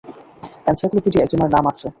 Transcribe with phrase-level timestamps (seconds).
[0.67, 1.87] এনসাইক্লোপিডিয়ায় তোমার নাম আছে।